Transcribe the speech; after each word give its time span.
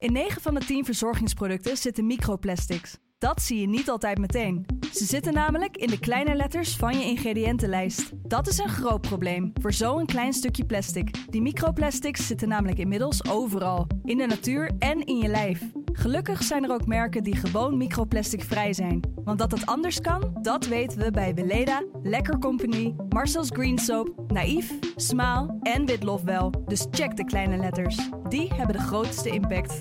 In 0.00 0.12
9 0.12 0.42
van 0.42 0.54
de 0.54 0.60
10 0.60 0.84
verzorgingsproducten 0.84 1.76
zitten 1.76 2.06
microplastics. 2.06 2.96
Dat 3.18 3.42
zie 3.42 3.60
je 3.60 3.66
niet 3.66 3.90
altijd 3.90 4.18
meteen. 4.18 4.66
Ze 4.92 5.04
zitten 5.04 5.32
namelijk 5.32 5.76
in 5.76 5.86
de 5.86 5.98
kleine 5.98 6.34
letters 6.34 6.76
van 6.76 6.98
je 6.98 7.04
ingrediëntenlijst. 7.04 8.10
Dat 8.14 8.46
is 8.46 8.58
een 8.58 8.68
groot 8.68 9.00
probleem 9.00 9.52
voor 9.60 9.72
zo'n 9.72 10.06
klein 10.06 10.32
stukje 10.32 10.64
plastic. 10.64 11.30
Die 11.30 11.42
microplastics 11.42 12.26
zitten 12.26 12.48
namelijk 12.48 12.78
inmiddels 12.78 13.28
overal, 13.28 13.86
in 14.04 14.16
de 14.16 14.26
natuur 14.26 14.70
en 14.78 15.04
in 15.04 15.16
je 15.16 15.28
lijf. 15.28 15.62
Gelukkig 15.98 16.42
zijn 16.42 16.64
er 16.64 16.70
ook 16.70 16.86
merken 16.86 17.22
die 17.22 17.36
gewoon 17.36 17.76
microplastic 17.76 18.42
vrij 18.42 18.72
zijn. 18.72 19.00
Want 19.24 19.38
dat 19.38 19.50
het 19.50 19.66
anders 19.66 20.00
kan, 20.00 20.38
dat 20.42 20.66
weten 20.66 20.98
we 20.98 21.10
bij 21.10 21.34
Weleda, 21.34 21.82
Lekker 22.02 22.38
Company, 22.38 22.94
Marcel's 23.08 23.48
Green 23.50 23.78
Soap, 23.78 24.32
Naïef, 24.32 24.72
Smaal 24.96 25.58
en 25.62 25.86
Witlof 25.86 26.22
wel. 26.22 26.64
Dus 26.66 26.86
check 26.90 27.16
de 27.16 27.24
kleine 27.24 27.56
letters. 27.56 28.10
Die 28.28 28.54
hebben 28.54 28.76
de 28.76 28.82
grootste 28.82 29.30
impact. 29.30 29.80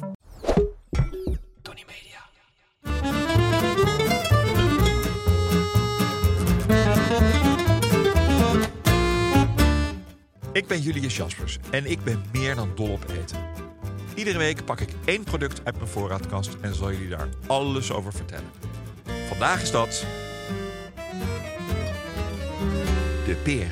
Tony 1.62 1.86
Media. 1.88 2.20
Ik 10.52 10.68
ben 10.68 10.82
Julius 10.82 11.18
Jaspers 11.18 11.60
en 11.72 11.92
ik 11.92 12.04
ben 12.04 12.22
meer 12.34 12.56
dan 12.56 12.70
dol 12.76 12.90
op 12.92 13.06
eten. 13.10 13.47
Iedere 14.18 14.38
week 14.38 14.66
pak 14.66 14.80
ik 14.80 14.90
één 15.06 15.24
product 15.24 15.62
uit 15.64 15.76
mijn 15.76 15.88
voorraadkast 15.88 16.58
en 16.62 16.76
zal 16.76 16.92
jullie 16.92 17.10
daar 17.10 17.30
alles 17.48 17.92
over 17.92 18.14
vertellen. 18.14 18.50
Vandaag 19.28 19.62
is 19.62 19.72
dat. 19.72 20.06
De 23.26 23.36
peer. 23.44 23.72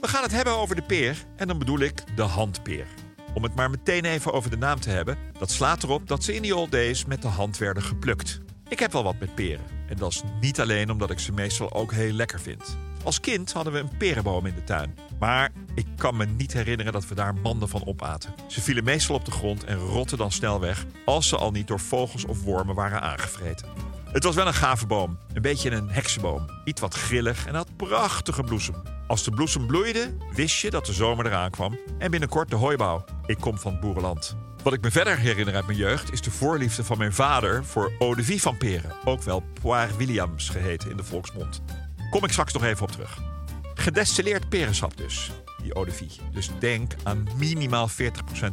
We 0.00 0.08
gaan 0.08 0.22
het 0.22 0.32
hebben 0.32 0.56
over 0.56 0.76
de 0.76 0.82
peer 0.82 1.24
en 1.36 1.48
dan 1.48 1.58
bedoel 1.58 1.78
ik 1.78 2.16
de 2.16 2.22
handpeer. 2.22 2.86
Om 3.34 3.42
het 3.42 3.54
maar 3.54 3.70
meteen 3.70 4.04
even 4.04 4.32
over 4.32 4.50
de 4.50 4.56
naam 4.56 4.80
te 4.80 4.90
hebben, 4.90 5.18
dat 5.38 5.50
slaat 5.50 5.82
erop 5.82 6.08
dat 6.08 6.24
ze 6.24 6.34
in 6.34 6.42
die 6.42 6.56
old 6.56 6.70
days 6.70 7.04
met 7.04 7.22
de 7.22 7.28
hand 7.28 7.58
werden 7.58 7.82
geplukt. 7.82 8.40
Ik 8.68 8.78
heb 8.78 8.92
wel 8.92 9.04
wat 9.04 9.18
met 9.18 9.34
peren. 9.34 9.64
En 9.88 9.96
dat 9.96 10.12
is 10.12 10.22
niet 10.40 10.60
alleen 10.60 10.90
omdat 10.90 11.10
ik 11.10 11.18
ze 11.18 11.32
meestal 11.32 11.72
ook 11.72 11.92
heel 11.92 12.12
lekker 12.12 12.40
vind. 12.40 12.76
Als 13.06 13.20
kind 13.20 13.52
hadden 13.52 13.72
we 13.72 13.78
een 13.78 13.96
perenboom 13.96 14.46
in 14.46 14.54
de 14.54 14.64
tuin. 14.64 14.98
Maar 15.18 15.52
ik 15.74 15.86
kan 15.96 16.16
me 16.16 16.24
niet 16.24 16.52
herinneren 16.52 16.92
dat 16.92 17.08
we 17.08 17.14
daar 17.14 17.34
manden 17.34 17.68
van 17.68 17.86
opaten. 17.86 18.34
Ze 18.48 18.60
vielen 18.60 18.84
meestal 18.84 19.14
op 19.14 19.24
de 19.24 19.30
grond 19.30 19.64
en 19.64 19.76
rotten 19.76 20.18
dan 20.18 20.32
snel 20.32 20.60
weg... 20.60 20.84
als 21.04 21.28
ze 21.28 21.36
al 21.36 21.50
niet 21.50 21.66
door 21.66 21.80
vogels 21.80 22.24
of 22.24 22.42
wormen 22.42 22.74
waren 22.74 23.00
aangevreten. 23.00 23.68
Het 24.12 24.24
was 24.24 24.34
wel 24.34 24.46
een 24.46 24.54
gave 24.54 24.86
boom. 24.86 25.18
Een 25.32 25.42
beetje 25.42 25.70
een 25.70 25.90
heksenboom. 25.90 26.46
Iets 26.64 26.80
wat 26.80 26.94
grillig 26.94 27.46
en 27.46 27.54
had 27.54 27.76
prachtige 27.76 28.42
bloesem. 28.42 28.82
Als 29.06 29.24
de 29.24 29.30
bloesem 29.30 29.66
bloeide, 29.66 30.16
wist 30.34 30.60
je 30.60 30.70
dat 30.70 30.86
de 30.86 30.92
zomer 30.92 31.26
eraan 31.26 31.50
kwam. 31.50 31.78
En 31.98 32.10
binnenkort 32.10 32.50
de 32.50 32.56
hooibouw. 32.56 33.04
Ik 33.26 33.38
kom 33.40 33.58
van 33.58 33.72
het 33.72 33.80
boerenland. 33.80 34.36
Wat 34.62 34.72
ik 34.72 34.80
me 34.80 34.90
verder 34.90 35.18
herinner 35.18 35.54
uit 35.54 35.66
mijn 35.66 35.78
jeugd 35.78 36.12
is 36.12 36.20
de 36.20 36.30
voorliefde 36.30 36.84
van 36.84 36.98
mijn 36.98 37.12
vader 37.12 37.64
voor 37.64 37.92
eau 37.98 38.16
de 38.16 38.24
vie 38.24 38.42
van 38.42 38.56
peren. 38.56 38.92
Ook 39.04 39.22
wel 39.22 39.42
Poire 39.60 39.96
Williams 39.96 40.48
geheten 40.48 40.90
in 40.90 40.96
de 40.96 41.04
volksmond. 41.04 41.62
Kom 42.10 42.24
ik 42.24 42.30
straks 42.30 42.52
nog 42.52 42.64
even 42.64 42.82
op 42.82 42.90
terug. 42.90 43.18
Gedestilleerd 43.74 44.48
perensap 44.48 44.96
dus, 44.96 45.30
die 45.62 45.74
eau 45.74 45.86
de 45.86 45.92
vie. 45.92 46.10
Dus 46.32 46.50
denk 46.58 46.92
aan 47.02 47.28
minimaal 47.36 47.88
40% 47.90 47.94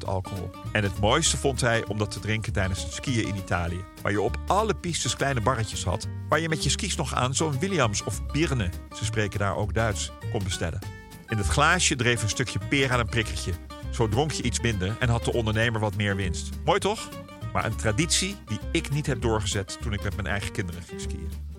alcohol. 0.06 0.50
En 0.72 0.84
het 0.84 1.00
mooiste 1.00 1.38
vond 1.38 1.62
hij 1.62 1.86
om 1.88 1.98
dat 1.98 2.12
te 2.12 2.20
drinken 2.20 2.54
tijdens 2.54 2.84
het 2.84 2.94
skiën 2.94 3.28
in 3.28 3.36
Italië. 3.36 3.84
Waar 4.02 4.12
je 4.12 4.22
op 4.22 4.38
alle 4.48 4.74
pistes 4.74 5.16
kleine 5.16 5.42
barretjes 5.42 5.84
had. 5.84 6.08
Waar 6.30 6.40
je 6.40 6.50
met 6.50 6.64
je 6.64 6.70
skis 6.70 6.96
nog 6.96 7.14
aan 7.14 7.36
zo'n 7.36 7.60
Williams 7.60 8.04
of 8.04 8.26
Birne, 8.26 8.70
ze 8.96 9.06
spreken 9.06 9.40
daar 9.40 9.56
ook 9.56 9.74
Duits, 9.74 10.12
kon 10.32 10.44
bestellen. 10.44 10.80
In 11.28 11.38
het 11.38 11.48
glaasje 11.48 11.96
dreef 11.96 12.24
een 12.24 12.30
stukje 12.30 12.60
peer 12.70 12.92
aan 12.92 13.00
een 13.00 13.10
prikkertje. 13.10 13.54
Zo 13.92 14.08
dronk 14.08 14.32
je 14.32 14.44
iets 14.44 14.60
minder 14.60 14.96
en 15.00 15.10
had 15.10 15.26
de 15.26 15.34
ondernemer 15.34 15.80
wat 15.80 15.96
meer 15.96 16.16
winst. 16.16 16.50
Mooi 16.66 16.80
toch? 16.80 17.10
Maar 17.54 17.66
een 17.66 17.76
traditie 17.76 18.36
die 18.46 18.60
ik 18.72 18.90
niet 18.90 19.06
heb 19.06 19.22
doorgezet 19.22 19.78
toen 19.82 19.94
ik 19.94 20.04
met 20.04 20.16
mijn 20.16 20.28
eigen 20.28 20.52
kinderen 20.52 20.82
ging 20.84 21.02
skiën. 21.02 21.53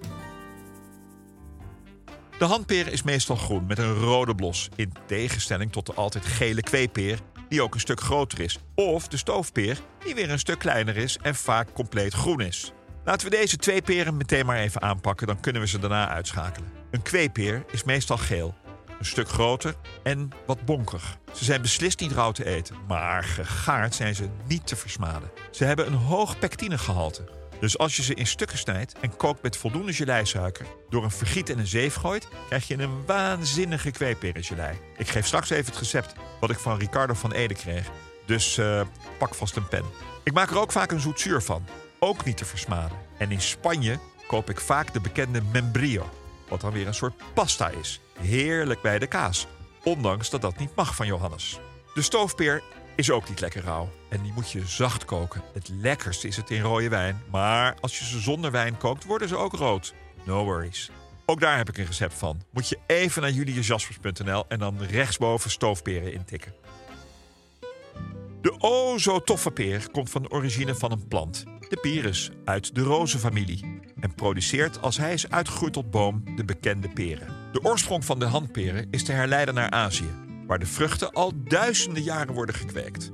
De 2.38 2.44
handpeer 2.44 2.92
is 2.92 3.02
meestal 3.02 3.36
groen 3.36 3.66
met 3.66 3.78
een 3.78 3.94
rode 3.94 4.34
blos. 4.34 4.68
In 4.76 4.92
tegenstelling 5.06 5.72
tot 5.72 5.86
de 5.86 5.94
altijd 5.94 6.26
gele 6.26 6.62
kweepeer, 6.62 7.18
die 7.48 7.62
ook 7.62 7.74
een 7.74 7.80
stuk 7.80 8.00
groter 8.00 8.40
is. 8.40 8.58
Of 8.74 9.08
de 9.08 9.16
stoofpeer, 9.16 9.78
die 10.04 10.14
weer 10.14 10.30
een 10.30 10.38
stuk 10.38 10.58
kleiner 10.58 10.96
is 10.96 11.18
en 11.22 11.34
vaak 11.34 11.72
compleet 11.72 12.14
groen 12.14 12.40
is. 12.40 12.72
Laten 13.04 13.30
we 13.30 13.36
deze 13.36 13.56
twee 13.56 13.82
peren 13.82 14.16
meteen 14.16 14.46
maar 14.46 14.58
even 14.58 14.82
aanpakken, 14.82 15.26
dan 15.26 15.40
kunnen 15.40 15.62
we 15.62 15.68
ze 15.68 15.78
daarna 15.78 16.08
uitschakelen. 16.08 16.70
Een 16.90 17.02
kweepeer 17.02 17.64
is 17.70 17.84
meestal 17.84 18.16
geel, 18.16 18.54
een 18.98 19.04
stuk 19.04 19.28
groter 19.28 19.74
en 20.02 20.30
wat 20.46 20.64
bonkig. 20.64 21.16
Ze 21.32 21.44
zijn 21.44 21.62
beslist 21.62 22.00
niet 22.00 22.12
rauw 22.12 22.32
te 22.32 22.44
eten, 22.44 22.76
maar 22.88 23.24
gegaard 23.24 23.94
zijn 23.94 24.14
ze 24.14 24.28
niet 24.46 24.66
te 24.66 24.76
versmaden. 24.76 25.30
Ze 25.50 25.64
hebben 25.64 25.86
een 25.86 25.94
hoog 25.94 26.38
pectinegehalte. 26.38 27.24
Dus 27.64 27.78
als 27.78 27.96
je 27.96 28.02
ze 28.02 28.14
in 28.14 28.26
stukken 28.26 28.58
snijdt 28.58 28.94
en 29.00 29.16
kookt 29.16 29.42
met 29.42 29.56
voldoende 29.56 29.92
geleisuiker, 29.92 30.66
door 30.88 31.04
een 31.04 31.10
vergiet 31.10 31.50
en 31.50 31.58
een 31.58 31.66
zeef 31.66 31.94
gooit, 31.94 32.28
krijg 32.46 32.68
je 32.68 32.78
een 32.78 33.06
waanzinnige 33.06 33.90
kweeperengelei. 33.90 34.78
Ik 34.96 35.08
geef 35.08 35.26
straks 35.26 35.50
even 35.50 35.72
het 35.72 35.78
recept 35.78 36.14
wat 36.40 36.50
ik 36.50 36.58
van 36.58 36.78
Ricardo 36.78 37.14
van 37.14 37.32
Ede 37.32 37.54
kreeg. 37.54 37.90
Dus 38.26 38.58
eh, 38.58 38.80
pak 39.18 39.34
vast 39.34 39.56
een 39.56 39.68
pen. 39.68 39.84
Ik 40.22 40.32
maak 40.32 40.50
er 40.50 40.58
ook 40.58 40.72
vaak 40.72 40.90
een 40.90 41.00
zoetzuur 41.00 41.42
van. 41.42 41.64
Ook 41.98 42.24
niet 42.24 42.36
te 42.36 42.44
versmaden. 42.44 42.98
En 43.18 43.30
in 43.30 43.40
Spanje 43.40 43.98
koop 44.26 44.50
ik 44.50 44.60
vaak 44.60 44.92
de 44.92 45.00
bekende 45.00 45.42
membrillo. 45.52 46.10
Wat 46.48 46.60
dan 46.60 46.72
weer 46.72 46.86
een 46.86 46.94
soort 46.94 47.22
pasta 47.34 47.68
is. 47.68 48.00
Heerlijk 48.18 48.82
bij 48.82 48.98
de 48.98 49.06
kaas. 49.06 49.46
Ondanks 49.82 50.30
dat 50.30 50.40
dat 50.40 50.58
niet 50.58 50.74
mag 50.74 50.94
van 50.94 51.06
Johannes. 51.06 51.60
De 51.94 52.02
stoofpeer 52.02 52.62
is 52.94 53.10
ook 53.10 53.28
niet 53.28 53.40
lekker 53.40 53.62
rauw. 53.62 53.90
En 54.08 54.22
die 54.22 54.32
moet 54.32 54.50
je 54.50 54.66
zacht 54.66 55.04
koken. 55.04 55.42
Het 55.52 55.68
lekkerste 55.68 56.28
is 56.28 56.36
het 56.36 56.50
in 56.50 56.60
rode 56.60 56.88
wijn. 56.88 57.22
Maar 57.30 57.74
als 57.80 57.98
je 57.98 58.04
ze 58.04 58.20
zonder 58.20 58.50
wijn 58.50 58.76
kookt, 58.76 59.04
worden 59.04 59.28
ze 59.28 59.36
ook 59.36 59.52
rood. 59.52 59.94
No 60.24 60.44
worries. 60.44 60.90
Ook 61.26 61.40
daar 61.40 61.56
heb 61.56 61.68
ik 61.68 61.78
een 61.78 61.86
recept 61.86 62.14
van. 62.14 62.42
Moet 62.50 62.68
je 62.68 62.78
even 62.86 63.22
naar 63.22 63.30
juliusjaspers.nl 63.30 64.44
en 64.48 64.58
dan 64.58 64.82
rechtsboven 64.82 65.50
stoofperen 65.50 66.12
intikken. 66.12 66.54
De 68.40 68.54
o 68.58 68.98
zo 68.98 69.20
toffe 69.20 69.50
peer 69.50 69.90
komt 69.90 70.10
van 70.10 70.22
de 70.22 70.30
origine 70.30 70.74
van 70.74 70.92
een 70.92 71.08
plant. 71.08 71.44
De 71.68 71.78
pyrus 71.80 72.30
uit 72.44 72.74
de 72.74 72.82
rozenfamilie. 72.82 73.80
En 74.00 74.14
produceert 74.14 74.82
als 74.82 74.96
hij 74.96 75.12
is 75.12 75.30
uitgegroeid 75.30 75.72
tot 75.72 75.90
boom 75.90 76.36
de 76.36 76.44
bekende 76.44 76.88
peren. 76.88 77.26
De 77.52 77.62
oorsprong 77.62 78.04
van 78.04 78.18
de 78.18 78.26
handperen 78.26 78.88
is 78.90 79.04
te 79.04 79.12
herleiden 79.12 79.54
naar 79.54 79.70
Azië 79.70 80.23
waar 80.54 80.62
de 80.62 80.72
vruchten 80.72 81.12
al 81.12 81.32
duizenden 81.44 82.02
jaren 82.02 82.34
worden 82.34 82.54
gekweekt. 82.54 83.10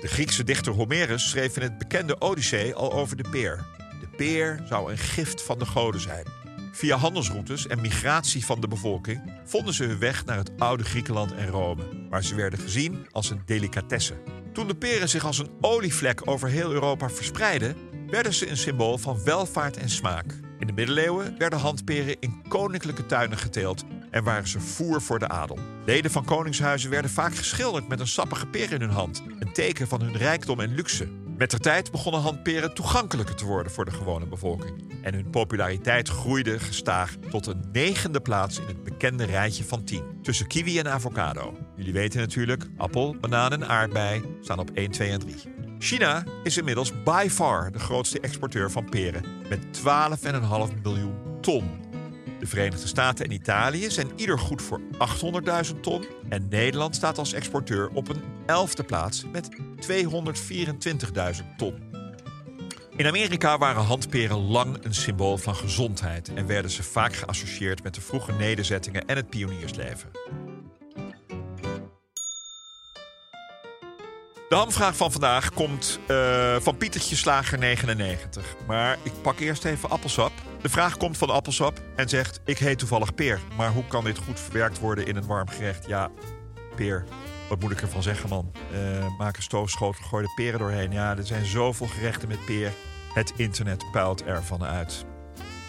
De 0.00 0.08
Griekse 0.08 0.44
dichter 0.44 0.72
Homerus 0.72 1.30
schreef 1.30 1.56
in 1.56 1.62
het 1.62 1.78
bekende 1.78 2.18
Odyssee 2.18 2.74
al 2.74 2.92
over 2.92 3.16
de 3.16 3.28
peer. 3.30 3.64
De 4.00 4.06
peer 4.16 4.62
zou 4.68 4.90
een 4.90 4.98
gift 4.98 5.42
van 5.42 5.58
de 5.58 5.66
goden 5.66 6.00
zijn. 6.00 6.26
Via 6.72 6.96
handelsroutes 6.96 7.66
en 7.66 7.80
migratie 7.80 8.44
van 8.44 8.60
de 8.60 8.68
bevolking 8.68 9.32
vonden 9.44 9.74
ze 9.74 9.84
hun 9.84 9.98
weg 9.98 10.24
naar 10.24 10.36
het 10.36 10.50
oude 10.58 10.84
Griekenland 10.84 11.34
en 11.34 11.46
Rome, 11.46 11.82
waar 12.10 12.24
ze 12.24 12.34
werden 12.34 12.58
gezien 12.58 13.06
als 13.10 13.30
een 13.30 13.42
delicatesse. 13.46 14.14
Toen 14.52 14.66
de 14.66 14.76
peren 14.76 15.08
zich 15.08 15.24
als 15.24 15.38
een 15.38 15.50
olievlek 15.60 16.28
over 16.28 16.48
heel 16.48 16.72
Europa 16.72 17.10
verspreidden, 17.10 17.76
werden 18.06 18.34
ze 18.34 18.50
een 18.50 18.56
symbool 18.56 18.98
van 18.98 19.24
welvaart 19.24 19.76
en 19.76 19.90
smaak. 19.90 20.40
In 20.58 20.66
de 20.66 20.72
middeleeuwen 20.72 21.38
werden 21.38 21.58
handperen 21.58 22.16
in 22.20 22.42
koninklijke 22.48 23.06
tuinen 23.06 23.38
geteeld 23.38 23.84
en 24.14 24.24
waren 24.24 24.48
ze 24.48 24.60
voer 24.60 25.02
voor 25.02 25.18
de 25.18 25.28
adel. 25.28 25.58
Leden 25.84 26.10
van 26.10 26.24
koningshuizen 26.24 26.90
werden 26.90 27.10
vaak 27.10 27.34
geschilderd 27.34 27.88
met 27.88 28.00
een 28.00 28.06
sappige 28.06 28.46
peer 28.46 28.72
in 28.72 28.80
hun 28.80 28.90
hand, 28.90 29.22
een 29.38 29.52
teken 29.52 29.88
van 29.88 30.00
hun 30.00 30.16
rijkdom 30.16 30.60
en 30.60 30.74
luxe. 30.74 31.08
Met 31.36 31.50
de 31.50 31.58
tijd 31.58 31.90
begonnen 31.90 32.20
handperen 32.20 32.74
toegankelijker 32.74 33.34
te 33.34 33.44
worden 33.44 33.72
voor 33.72 33.84
de 33.84 33.90
gewone 33.90 34.26
bevolking. 34.26 35.00
En 35.02 35.14
hun 35.14 35.30
populariteit 35.30 36.08
groeide 36.08 36.58
gestaag 36.58 37.14
tot 37.30 37.46
een 37.46 37.64
negende 37.72 38.20
plaats 38.20 38.58
in 38.58 38.66
het 38.66 38.84
bekende 38.84 39.24
rijtje 39.24 39.64
van 39.64 39.84
10. 39.84 40.02
Tussen 40.22 40.46
kiwi 40.46 40.78
en 40.78 40.92
avocado. 40.92 41.58
Jullie 41.76 41.92
weten 41.92 42.20
natuurlijk, 42.20 42.66
appel, 42.76 43.16
banaan 43.20 43.52
en 43.52 43.68
aardbei 43.68 44.22
staan 44.40 44.58
op 44.58 44.70
1, 44.70 44.90
2 44.90 45.10
en 45.10 45.18
3. 45.18 45.34
China 45.78 46.24
is 46.42 46.56
inmiddels 46.56 47.02
by 47.02 47.26
far 47.30 47.72
de 47.72 47.78
grootste 47.78 48.20
exporteur 48.20 48.70
van 48.70 48.84
peren 48.84 49.24
met 49.48 49.60
12,5 49.78 50.82
miljoen 50.82 51.14
ton. 51.40 51.83
De 52.38 52.46
Verenigde 52.46 52.86
Staten 52.86 53.24
en 53.24 53.32
Italië 53.32 53.90
zijn 53.90 54.10
ieder 54.16 54.38
goed 54.38 54.62
voor 54.62 54.80
800.000 55.72 55.80
ton. 55.80 56.06
En 56.28 56.48
Nederland 56.48 56.96
staat 56.96 57.18
als 57.18 57.32
exporteur 57.32 57.88
op 57.88 58.08
een 58.08 58.22
elfde 58.46 58.82
plaats 58.82 59.24
met 59.32 59.48
224.000 59.56 59.60
ton. 61.56 61.74
In 62.96 63.06
Amerika 63.06 63.58
waren 63.58 63.82
handperen 63.82 64.38
lang 64.38 64.84
een 64.84 64.94
symbool 64.94 65.36
van 65.36 65.56
gezondheid 65.56 66.34
en 66.34 66.46
werden 66.46 66.70
ze 66.70 66.82
vaak 66.82 67.14
geassocieerd 67.14 67.82
met 67.82 67.94
de 67.94 68.00
vroege 68.00 68.32
nederzettingen 68.32 69.06
en 69.06 69.16
het 69.16 69.28
pioniersleven. 69.28 70.10
De 74.48 74.54
hamvraag 74.54 74.96
van 74.96 75.12
vandaag 75.12 75.50
komt 75.52 75.98
uh, 76.08 76.56
van 76.60 76.76
Pietertje 76.76 77.16
Slager 77.16 77.58
99. 77.58 78.54
Maar 78.66 78.98
ik 79.02 79.12
pak 79.22 79.38
eerst 79.38 79.64
even 79.64 79.90
appelsap. 79.90 80.32
De 80.62 80.68
vraag 80.68 80.96
komt 80.96 81.16
van 81.18 81.30
appelsap 81.30 81.80
en 81.96 82.08
zegt: 82.08 82.40
Ik 82.44 82.58
heet 82.58 82.78
toevallig 82.78 83.14
peer. 83.14 83.40
Maar 83.56 83.70
hoe 83.70 83.86
kan 83.86 84.04
dit 84.04 84.18
goed 84.18 84.40
verwerkt 84.40 84.78
worden 84.78 85.06
in 85.06 85.16
een 85.16 85.26
warm 85.26 85.48
gerecht? 85.48 85.86
Ja, 85.86 86.10
peer. 86.76 87.04
Wat 87.48 87.60
moet 87.60 87.70
ik 87.70 87.80
ervan 87.80 88.02
zeggen, 88.02 88.28
man? 88.28 88.52
Uh, 88.72 89.06
maak 89.18 89.36
een 89.36 89.42
stoofschotel, 89.42 90.04
gooi 90.04 90.24
de 90.24 90.32
peren 90.34 90.58
doorheen. 90.58 90.92
Ja, 90.92 91.16
er 91.16 91.26
zijn 91.26 91.46
zoveel 91.46 91.86
gerechten 91.86 92.28
met 92.28 92.44
peer. 92.44 92.72
Het 93.14 93.32
internet 93.36 93.84
puilt 93.92 94.24
ervan 94.24 94.64
uit. 94.64 95.04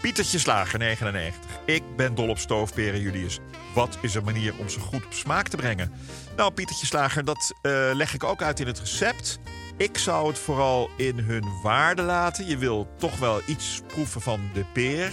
Pietertje 0.06 0.40
Slager, 0.40 0.80
99. 0.80 1.52
Ik 1.66 1.84
ben 1.96 2.16
dol 2.16 2.30
op 2.30 2.38
stoofperen, 2.38 3.00
Julius. 3.02 3.40
Wat 3.74 3.98
is 4.02 4.16
een 4.16 4.24
manier 4.24 4.54
om 4.57 4.69
ze 4.69 4.80
goed 4.80 5.06
op 5.06 5.13
smaak 5.13 5.48
te 5.48 5.57
brengen? 5.57 5.92
Nou, 6.36 6.52
Pietertje 6.52 6.86
Slager, 6.86 7.25
dat 7.25 7.54
uh, 7.62 7.72
leg 7.94 8.13
ik 8.13 8.24
ook 8.24 8.42
uit 8.42 8.60
in 8.60 8.68
het 8.68 8.80
recept. 8.80 9.40
Ik 9.78 9.98
zou 9.98 10.28
het 10.28 10.40
vooral 10.40 10.90
in 10.98 11.19
hun 11.19 11.44
waarde 11.63 12.02
laten. 12.02 12.48
Je 12.48 12.57
wil 12.57 12.88
toch 12.98 13.18
wel 13.18 13.42
iets 13.48 13.81
proeven 13.88 14.22
van 14.22 14.50
de 14.54 14.66
peer. 14.74 15.12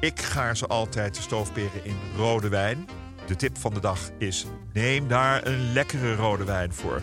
Ik 0.00 0.20
gaar 0.20 0.56
ze 0.56 0.66
altijd 0.66 1.14
de 1.14 1.22
stoofperen 1.22 1.84
in 1.84 1.98
rode 2.16 2.48
wijn. 2.48 2.88
De 3.26 3.36
tip 3.36 3.58
van 3.58 3.74
de 3.74 3.80
dag 3.80 4.10
is: 4.18 4.46
neem 4.72 5.08
daar 5.08 5.46
een 5.46 5.72
lekkere 5.72 6.14
rode 6.14 6.44
wijn 6.44 6.72
voor. 6.72 7.02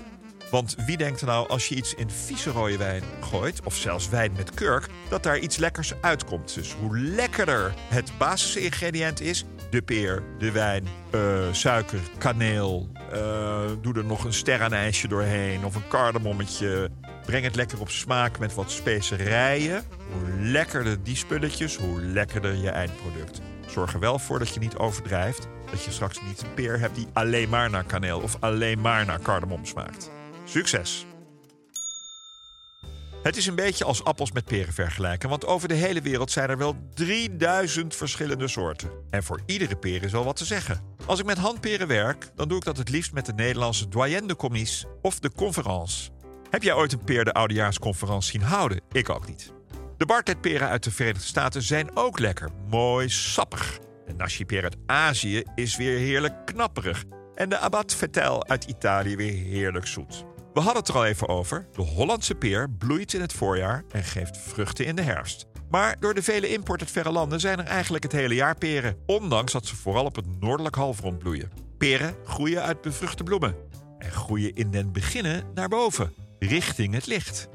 Want 0.53 0.75
wie 0.85 0.97
denkt 0.97 1.21
er 1.21 1.27
nou 1.27 1.47
als 1.47 1.67
je 1.67 1.75
iets 1.75 1.93
in 1.93 2.09
vieze 2.09 2.49
rode 2.49 2.77
wijn 2.77 3.03
gooit, 3.21 3.61
of 3.63 3.75
zelfs 3.75 4.09
wijn 4.09 4.31
met 4.35 4.53
kurk, 4.53 4.87
dat 5.09 5.23
daar 5.23 5.39
iets 5.39 5.57
lekkers 5.57 5.93
uitkomt? 6.01 6.53
Dus 6.53 6.73
hoe 6.73 6.97
lekkerder 6.97 7.73
het 7.87 8.11
basisingrediënt 8.17 9.21
is, 9.21 9.45
de 9.69 9.81
peer, 9.81 10.23
de 10.39 10.51
wijn, 10.51 10.87
uh, 11.15 11.21
suiker, 11.51 11.99
kaneel, 12.17 12.89
uh, 13.13 13.61
doe 13.81 13.93
er 13.93 14.05
nog 14.05 14.23
een 14.23 14.33
sterrenijsje 14.33 15.07
doorheen 15.07 15.65
of 15.65 15.75
een 15.75 15.87
kardemommetje. 15.87 16.89
Breng 17.25 17.43
het 17.43 17.55
lekker 17.55 17.79
op 17.79 17.89
smaak 17.89 18.39
met 18.39 18.53
wat 18.53 18.71
specerijen. 18.71 19.83
Hoe 20.11 20.39
lekkerder 20.39 21.03
die 21.03 21.15
spulletjes, 21.15 21.75
hoe 21.75 22.01
lekkerder 22.01 22.55
je 22.55 22.69
eindproduct. 22.69 23.41
Zorg 23.67 23.93
er 23.93 23.99
wel 23.99 24.19
voor 24.19 24.39
dat 24.39 24.53
je 24.53 24.59
niet 24.59 24.77
overdrijft. 24.77 25.47
Dat 25.71 25.83
je 25.83 25.91
straks 25.91 26.21
niet 26.27 26.45
peer 26.55 26.79
hebt 26.79 26.95
die 26.95 27.07
alleen 27.13 27.49
maar 27.49 27.69
naar 27.69 27.83
kaneel 27.83 28.19
of 28.19 28.37
alleen 28.39 28.81
maar 28.81 29.05
naar 29.05 29.19
kardemom 29.19 29.65
smaakt. 29.65 30.11
Succes! 30.45 31.05
Het 33.23 33.37
is 33.37 33.45
een 33.45 33.55
beetje 33.55 33.83
als 33.83 34.03
appels 34.03 34.31
met 34.31 34.45
peren 34.45 34.73
vergelijken, 34.73 35.29
want 35.29 35.45
over 35.45 35.67
de 35.67 35.73
hele 35.73 36.01
wereld 36.01 36.31
zijn 36.31 36.49
er 36.49 36.57
wel 36.57 36.75
3000 36.93 37.95
verschillende 37.95 38.47
soorten. 38.47 38.89
En 39.09 39.23
voor 39.23 39.41
iedere 39.45 39.75
peer 39.75 40.03
is 40.03 40.11
wel 40.11 40.23
wat 40.23 40.35
te 40.35 40.45
zeggen. 40.45 40.81
Als 41.05 41.19
ik 41.19 41.25
met 41.25 41.37
handperen 41.37 41.87
werk, 41.87 42.29
dan 42.35 42.47
doe 42.47 42.57
ik 42.57 42.63
dat 42.63 42.77
het 42.77 42.89
liefst 42.89 43.13
met 43.13 43.25
de 43.25 43.33
Nederlandse 43.33 43.87
Doyenne 43.87 44.27
de 44.27 44.85
of 45.01 45.19
de 45.19 45.31
Conference. 45.31 46.09
Heb 46.49 46.63
jij 46.63 46.73
ooit 46.73 46.93
een 46.93 47.03
peer 47.03 47.25
de 47.25 47.33
oudejaarsconferentie 47.33 48.31
zien 48.31 48.41
houden? 48.41 48.81
Ik 48.91 49.09
ook 49.09 49.27
niet. 49.27 49.51
De 49.97 50.05
bartetperen 50.05 50.67
uit 50.67 50.83
de 50.83 50.91
Verenigde 50.91 51.27
Staten 51.27 51.61
zijn 51.61 51.95
ook 51.95 52.19
lekker, 52.19 52.49
mooi 52.69 53.09
sappig. 53.09 53.79
De 54.05 54.13
nashi-peer 54.13 54.63
uit 54.63 54.77
Azië 54.85 55.43
is 55.55 55.77
weer 55.77 55.97
heerlijk 55.97 56.45
knapperig. 56.45 57.03
En 57.35 57.49
de 57.49 57.57
Abat 57.57 57.95
Vetel 57.95 58.47
uit 58.47 58.63
Italië 58.63 59.15
weer 59.15 59.33
heerlijk 59.33 59.87
zoet. 59.87 60.25
We 60.53 60.59
hadden 60.59 60.81
het 60.81 60.87
er 60.87 60.95
al 60.95 61.05
even 61.05 61.27
over. 61.27 61.67
De 61.71 61.81
Hollandse 61.81 62.35
peer 62.35 62.69
bloeit 62.69 63.13
in 63.13 63.21
het 63.21 63.33
voorjaar 63.33 63.83
en 63.91 64.03
geeft 64.03 64.37
vruchten 64.37 64.85
in 64.85 64.95
de 64.95 65.01
herfst. 65.01 65.45
Maar 65.69 65.95
door 65.99 66.13
de 66.13 66.23
vele 66.23 66.49
import 66.49 66.81
uit 66.81 66.91
verre 66.91 67.11
landen 67.11 67.39
zijn 67.39 67.59
er 67.59 67.65
eigenlijk 67.65 68.03
het 68.03 68.11
hele 68.11 68.35
jaar 68.35 68.55
peren, 68.55 68.97
ondanks 69.05 69.51
dat 69.51 69.65
ze 69.65 69.75
vooral 69.75 70.05
op 70.05 70.15
het 70.15 70.39
noordelijk 70.39 70.75
halfrond 70.75 71.19
bloeien. 71.19 71.51
Peren 71.77 72.15
groeien 72.25 72.61
uit 72.61 72.81
bevruchte 72.81 73.23
bloemen 73.23 73.55
en 73.97 74.11
groeien 74.11 74.55
in 74.55 74.71
den 74.71 74.91
beginnen 74.91 75.43
naar 75.53 75.69
boven, 75.69 76.13
richting 76.39 76.93
het 76.93 77.05
licht. 77.05 77.47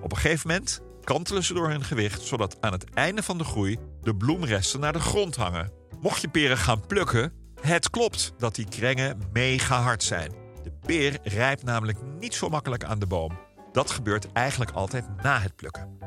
Op 0.00 0.12
een 0.12 0.18
gegeven 0.18 0.48
moment 0.48 0.80
kantelen 1.04 1.44
ze 1.44 1.54
door 1.54 1.68
hun 1.68 1.84
gewicht, 1.84 2.22
zodat 2.22 2.56
aan 2.60 2.72
het 2.72 2.90
einde 2.94 3.22
van 3.22 3.38
de 3.38 3.44
groei 3.44 3.78
de 4.02 4.16
bloemresten 4.16 4.80
naar 4.80 4.92
de 4.92 5.00
grond 5.00 5.36
hangen. 5.36 5.72
Mocht 6.00 6.20
je 6.20 6.28
peren 6.28 6.58
gaan 6.58 6.86
plukken, 6.86 7.32
het 7.60 7.90
klopt 7.90 8.32
dat 8.38 8.54
die 8.54 8.68
krengen 8.68 9.18
mega 9.32 9.80
hard 9.80 10.02
zijn. 10.02 10.45
Peer 10.86 11.18
rijpt 11.22 11.62
namelijk 11.62 11.98
niet 12.18 12.34
zo 12.34 12.48
makkelijk 12.48 12.84
aan 12.84 12.98
de 12.98 13.06
boom. 13.06 13.38
Dat 13.72 13.90
gebeurt 13.90 14.32
eigenlijk 14.32 14.70
altijd 14.70 15.04
na 15.22 15.40
het 15.40 15.56
plukken. 15.56 15.98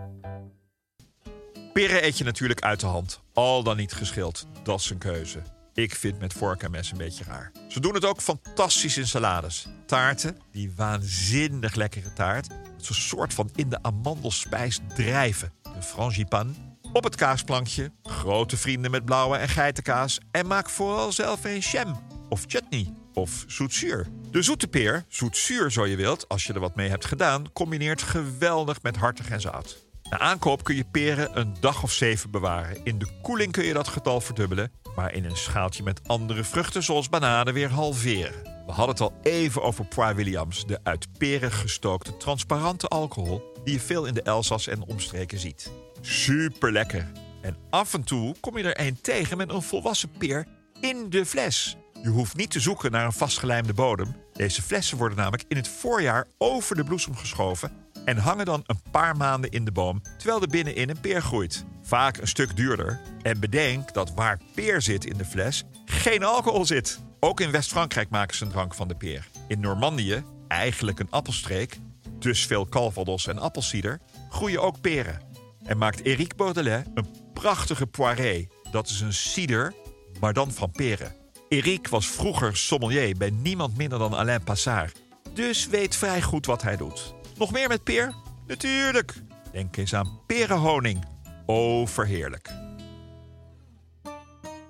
Peren 1.74 2.06
eet 2.06 2.18
je 2.18 2.24
natuurlijk 2.24 2.62
uit 2.62 2.80
de 2.80 2.86
hand, 2.86 3.22
al 3.34 3.64
dan 3.64 3.78
niet 3.78 3.94
geschild. 3.94 4.48
Dat 4.64 4.80
is 4.80 4.90
een 4.90 4.98
keuze. 4.98 5.42
Ik 5.74 5.96
vind 5.96 6.20
met 6.20 6.34
vork 6.34 6.64
en 6.64 6.72
mes 6.72 6.92
een 6.92 6.98
beetje 6.98 7.24
raar. 7.24 7.52
Ze 7.68 7.80
doen 7.80 7.94
het 7.94 8.06
ook 8.06 8.22
fantastisch 8.22 8.98
in 8.98 9.08
salades. 9.08 9.68
Taarten, 9.86 10.38
die 10.52 10.74
waanzinnig 10.76 11.76
lekkere 11.76 12.14
taart. 12.14 12.48
Zo'n 12.78 12.96
soort 12.96 13.34
van 13.34 13.50
in 13.56 13.70
de 13.70 13.84
amandelspijs 13.84 14.80
drijven. 14.96 15.54
De 15.62 15.82
frangipane. 15.82 16.52
Op 16.94 17.04
het 17.04 17.16
kaasplankje, 17.16 17.92
grote 18.04 18.58
vrienden 18.58 18.92
met 18.92 19.06
blauwe 19.06 19.38
en 19.38 19.50
geitenkaas. 19.50 20.20
En 20.32 20.48
maak 20.48 20.70
vooral 20.70 21.12
zelf 21.12 21.44
een 21.44 21.60
jam 21.60 22.02
of 22.30 22.44
chutney 22.48 22.94
of 23.20 23.44
zoetzuur. 23.48 24.08
De 24.32 24.42
zoete 24.42 24.68
peer, 24.68 25.06
zoetzuur 25.08 25.72
zo 25.72 25.86
je 25.86 25.96
wilt, 25.96 26.28
als 26.28 26.44
je 26.44 26.54
er 26.54 26.60
wat 26.60 26.76
mee 26.76 26.90
hebt 26.90 27.06
gedaan, 27.06 27.52
combineert 27.52 28.02
geweldig 28.02 28.82
met 28.82 28.96
hartig 28.96 29.30
en 29.30 29.42
zout. 29.42 29.88
Na 30.10 30.20
aankoop 30.20 30.64
kun 30.64 30.76
je 30.76 30.86
peren 30.92 31.40
een 31.40 31.56
dag 31.60 31.84
of 31.84 31.92
zeven 31.92 32.32
bewaren. 32.32 32.78
In 32.84 33.00
de 33.00 33.08
koeling 33.22 33.52
kun 33.52 33.66
je 33.66 33.74
dat 33.74 33.88
getal 33.88 34.22
verdubbelen, 34.22 34.72
maar 34.96 35.14
in 35.14 35.26
een 35.26 35.38
schaaltje 35.38 35.84
met 35.84 36.08
andere 36.08 36.44
vruchten 36.44 36.84
zoals 36.84 37.10
bananen 37.10 37.54
weer 37.54 37.70
halveren. 37.70 38.44
We 38.66 38.72
hadden 38.76 38.96
het 38.96 39.02
al 39.02 39.20
even 39.24 39.64
over 39.64 39.86
Poir 39.86 40.16
Williams, 40.16 40.66
de 40.66 40.80
uit 40.84 41.08
peren 41.18 41.52
gestookte 41.52 42.18
transparante 42.18 42.88
alcohol 42.88 43.52
die 43.64 43.74
je 43.74 43.80
veel 43.80 44.06
in 44.06 44.14
de 44.14 44.22
Elzas 44.22 44.68
en 44.68 44.84
omstreken 44.84 45.40
ziet. 45.40 45.72
Super 46.02 46.72
lekker. 46.72 47.12
En 47.42 47.58
af 47.70 47.94
en 47.94 48.04
toe 48.04 48.36
kom 48.40 48.58
je 48.58 48.74
er 48.74 48.88
een 48.88 49.02
tegen 49.02 49.38
met 49.38 49.50
een 49.50 49.62
volwassen 49.62 50.10
peer 50.18 50.48
in 50.82 51.10
de 51.10 51.26
fles. 51.26 51.78
Je 52.02 52.10
hoeft 52.10 52.36
niet 52.36 52.52
te 52.52 52.60
zoeken 52.60 52.92
naar 52.92 53.06
een 53.06 53.12
vastgelijmde 53.12 53.74
bodem. 53.74 54.16
Deze 54.34 54.62
flessen 54.62 54.98
worden 54.98 55.18
namelijk 55.18 55.44
in 55.48 55.58
het 55.58 55.68
voorjaar 55.68 56.28
over 56.38 56.76
de 56.76 56.84
bloesem 56.84 57.16
geschoven 57.16 57.72
en 58.06 58.18
hangen 58.18 58.46
dan 58.46 58.64
een 58.66 58.82
paar 58.92 59.18
maanden 59.18 59.52
in 59.52 59.66
de 59.66 59.72
boom 59.72 60.02
terwijl 60.18 60.42
er 60.42 60.48
binnenin 60.48 60.90
een 60.90 61.00
peer 61.00 61.22
groeit. 61.22 61.66
Vaak 61.82 62.18
een 62.18 62.28
stuk 62.28 62.56
duurder. 62.56 63.00
En 63.22 63.40
bedenk 63.40 63.94
dat 63.94 64.14
waar 64.14 64.40
peer 64.56 64.82
zit 64.82 65.06
in 65.06 65.18
de 65.18 65.26
fles, 65.26 65.64
geen 65.86 66.24
alcohol 66.24 66.66
zit. 66.66 67.00
Ook 67.20 67.40
in 67.40 67.52
West-Frankrijk 67.52 68.10
maken 68.10 68.36
ze 68.36 68.46
een 68.46 68.52
drank 68.52 68.76
van 68.76 68.88
de 68.88 68.96
peer. 68.96 69.28
In 69.48 69.60
Normandië, 69.60 70.24
eigenlijk 70.48 71.00
een 71.00 71.10
appelstreek, 71.10 71.80
dus 72.20 72.46
veel 72.46 72.70
calvados 72.70 73.28
en 73.28 73.38
appelsieder, 73.38 74.00
groeien 74.30 74.62
ook 74.62 74.82
peren. 74.82 75.22
En 75.66 75.78
maakt 75.78 76.02
Éric 76.02 76.36
Baudelaire 76.36 76.90
een 76.94 77.08
prachtige 77.34 77.88
poiré. 77.88 78.48
Dat 78.72 78.90
is 78.90 79.02
een 79.02 79.14
cider, 79.14 79.74
maar 80.20 80.34
dan 80.34 80.52
van 80.52 80.72
peren. 80.72 81.19
Eric 81.50 81.88
was 81.88 82.08
vroeger 82.08 82.58
sommelier 82.58 83.18
bij 83.18 83.30
niemand 83.30 83.78
minder 83.78 84.00
dan 84.00 84.14
Alain 84.14 84.44
Passard. 84.44 85.02
Dus 85.34 85.68
weet 85.68 85.96
vrij 85.96 86.22
goed 86.22 86.46
wat 86.46 86.62
hij 86.62 86.78
doet. 86.78 87.14
Nog 87.38 87.52
meer 87.52 87.68
met 87.68 87.84
peer? 87.84 88.14
Natuurlijk. 88.48 89.14
Denk 89.52 89.78
eens 89.78 89.94
aan 89.94 90.20
perenhoning. 90.28 91.06
Overheerlijk. 91.46 92.50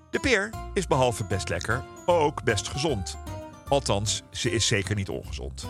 De 0.10 0.20
peer 0.22 0.50
is 0.74 0.88
behalve 0.88 1.24
best 1.24 1.50
lekker 1.50 1.84
ook 2.06 2.44
best 2.44 2.68
gezond. 2.68 3.18
Althans, 3.68 4.24
ze 4.32 4.52
is 4.52 4.68
zeker 4.68 4.96
niet 4.96 5.10
ongezond. 5.10 5.68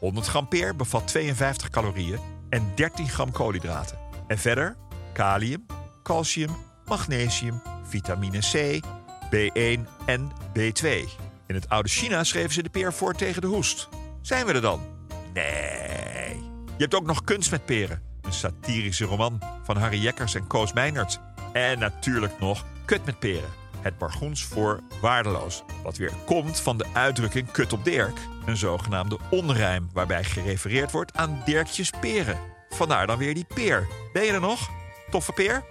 100 0.00 0.26
gram 0.26 0.48
peer 0.48 0.76
bevat 0.76 1.06
52 1.06 1.70
calorieën 1.70 2.18
en 2.50 2.72
13 2.74 3.08
gram 3.08 3.32
koolhydraten. 3.32 3.98
En 4.26 4.38
verder 4.38 4.76
kalium, 5.12 5.66
calcium, 6.02 6.50
magnesium, 6.84 7.62
vitamine 7.82 8.38
C, 8.38 8.80
B1 9.34 9.80
en 10.06 10.32
B2. 10.58 10.88
In 11.46 11.54
het 11.54 11.68
oude 11.68 11.88
China 11.88 12.24
schreven 12.24 12.52
ze 12.52 12.62
de 12.62 12.68
peer 12.68 12.92
voor 12.92 13.14
tegen 13.14 13.40
de 13.40 13.46
hoest. 13.46 13.88
Zijn 14.20 14.46
we 14.46 14.52
er 14.52 14.60
dan? 14.60 14.80
Nee. 15.34 16.42
Je 16.76 16.84
hebt 16.84 16.94
ook 16.94 17.06
nog 17.06 17.24
Kunst 17.24 17.50
met 17.50 17.64
peren. 17.64 18.02
Een 18.22 18.32
satirische 18.32 19.04
roman 19.04 19.42
van 19.64 19.76
Harry 19.76 19.98
Jekkers 19.98 20.34
en 20.34 20.46
Koos 20.46 20.72
Meinert. 20.72 21.20
En 21.52 21.78
natuurlijk 21.78 22.40
nog 22.40 22.64
Kut 22.84 23.04
met 23.04 23.18
peren. 23.18 23.50
Het 23.80 23.98
bargoens 23.98 24.44
voor 24.44 24.80
waardeloos. 25.00 25.62
Wat 25.82 25.96
weer 25.96 26.12
komt 26.26 26.60
van 26.60 26.78
de 26.78 26.86
uitdrukking 26.92 27.50
kut 27.50 27.72
op 27.72 27.84
Dirk. 27.84 28.18
Een 28.46 28.56
zogenaamde 28.56 29.18
onrijm 29.30 29.88
waarbij 29.92 30.24
gerefereerd 30.24 30.90
wordt 30.90 31.16
aan 31.16 31.42
Dirkjes 31.44 31.90
peren. 32.00 32.38
Vandaar 32.68 33.06
dan 33.06 33.18
weer 33.18 33.34
die 33.34 33.46
peer. 33.54 33.86
Ben 34.12 34.24
je 34.24 34.32
er 34.32 34.40
nog? 34.40 34.70
Toffe 35.10 35.32
peer? 35.32 35.64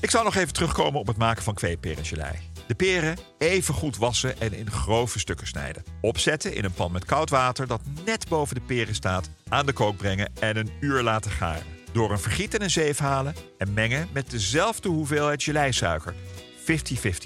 Ik 0.00 0.10
zou 0.10 0.24
nog 0.24 0.34
even 0.34 0.52
terugkomen 0.52 1.00
op 1.00 1.06
het 1.06 1.16
maken 1.16 1.42
van 1.42 1.54
kweeperengelei. 1.54 2.38
De 2.66 2.74
peren 2.74 3.18
even 3.38 3.74
goed 3.74 3.96
wassen 3.96 4.40
en 4.40 4.52
in 4.52 4.70
grove 4.70 5.18
stukken 5.18 5.46
snijden. 5.46 5.84
Opzetten 6.00 6.54
in 6.54 6.64
een 6.64 6.72
pan 6.72 6.92
met 6.92 7.04
koud 7.04 7.30
water 7.30 7.66
dat 7.66 7.80
net 8.04 8.28
boven 8.28 8.54
de 8.54 8.60
peren 8.60 8.94
staat, 8.94 9.30
aan 9.48 9.66
de 9.66 9.72
kook 9.72 9.96
brengen 9.96 10.32
en 10.40 10.56
een 10.56 10.70
uur 10.80 11.02
laten 11.02 11.30
garen. 11.30 11.66
Door 11.92 12.10
een 12.10 12.18
vergiet 12.18 12.54
en 12.54 12.62
een 12.62 12.70
zeef 12.70 12.98
halen 12.98 13.34
en 13.58 13.74
mengen 13.74 14.08
met 14.12 14.30
dezelfde 14.30 14.88
hoeveelheid 14.88 15.42
geleisuiker. 15.42 16.14
50-50 16.60 16.64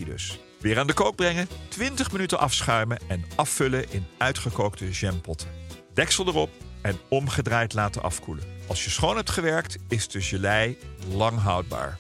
dus. 0.04 0.38
Weer 0.60 0.78
aan 0.78 0.86
de 0.86 0.92
kook 0.92 1.16
brengen, 1.16 1.48
20 1.68 2.12
minuten 2.12 2.38
afschuimen 2.38 2.98
en 3.08 3.24
afvullen 3.36 3.92
in 3.92 4.06
uitgekookte 4.18 4.90
jampotten. 4.90 5.48
Deksel 5.92 6.26
erop 6.26 6.50
en 6.82 6.98
omgedraaid 7.08 7.74
laten 7.74 8.02
afkoelen. 8.02 8.44
Als 8.66 8.84
je 8.84 8.90
schoon 8.90 9.16
hebt 9.16 9.30
gewerkt, 9.30 9.76
is 9.88 10.08
de 10.08 10.20
gelei 10.20 10.78
lang 11.08 11.38
houdbaar. 11.38 11.96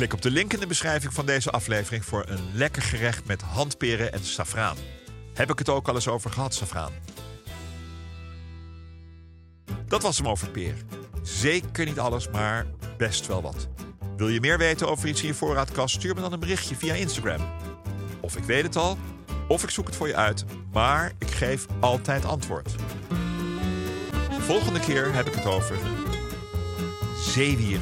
Klik 0.00 0.12
op 0.12 0.22
de 0.22 0.30
link 0.30 0.52
in 0.52 0.60
de 0.60 0.66
beschrijving 0.66 1.12
van 1.12 1.26
deze 1.26 1.50
aflevering 1.50 2.04
voor 2.04 2.24
een 2.28 2.50
lekker 2.52 2.82
gerecht 2.82 3.26
met 3.26 3.42
handperen 3.42 4.12
en 4.12 4.24
safraan. 4.24 4.76
Heb 5.34 5.50
ik 5.50 5.58
het 5.58 5.68
ook 5.68 5.88
al 5.88 5.94
eens 5.94 6.08
over 6.08 6.30
gehad, 6.30 6.54
safraan? 6.54 6.92
Dat 9.86 10.02
was 10.02 10.16
hem 10.16 10.28
over 10.28 10.50
peer. 10.50 10.74
Zeker 11.22 11.84
niet 11.84 11.98
alles, 11.98 12.28
maar 12.28 12.66
best 12.96 13.26
wel 13.26 13.42
wat. 13.42 13.68
Wil 14.16 14.28
je 14.28 14.40
meer 14.40 14.58
weten 14.58 14.88
over 14.88 15.08
iets 15.08 15.20
in 15.20 15.26
je 15.26 15.34
voorraadkast? 15.34 15.94
Stuur 15.94 16.14
me 16.14 16.20
dan 16.20 16.32
een 16.32 16.40
berichtje 16.40 16.76
via 16.76 16.94
Instagram. 16.94 17.40
Of 18.20 18.36
ik 18.36 18.44
weet 18.44 18.62
het 18.62 18.76
al, 18.76 18.98
of 19.48 19.62
ik 19.62 19.70
zoek 19.70 19.86
het 19.86 19.96
voor 19.96 20.08
je 20.08 20.16
uit, 20.16 20.44
maar 20.72 21.12
ik 21.18 21.30
geef 21.30 21.66
altijd 21.80 22.24
antwoord. 22.24 22.74
Volgende 24.38 24.80
keer 24.80 25.14
heb 25.14 25.26
ik 25.26 25.34
het 25.34 25.46
over 25.46 25.76
zeewier. 27.16 27.80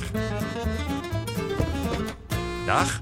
Dag. 2.68 2.98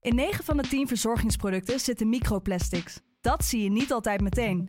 In 0.00 0.14
9 0.14 0.44
van 0.44 0.56
de 0.56 0.62
10 0.62 0.88
verzorgingsproducten 0.88 1.80
zitten 1.80 2.08
microplastics. 2.08 3.00
Dat 3.20 3.44
zie 3.44 3.62
je 3.62 3.70
niet 3.70 3.92
altijd 3.92 4.20
meteen. 4.20 4.68